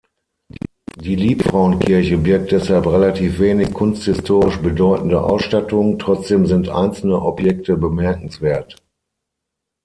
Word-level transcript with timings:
Die 0.95 1.13
Liebfrauenkirche 1.15 2.17
birgt 2.17 2.51
deshalb 2.53 2.87
relativ 2.87 3.37
wenig 3.37 3.71
kunsthistorisch 3.71 4.57
bedeutende 4.59 5.21
Ausstattung, 5.21 5.99
trotzdem 5.99 6.47
sind 6.47 6.69
einzelne 6.69 7.21
Objekte 7.21 7.77
bemerkenswert. 7.77 8.77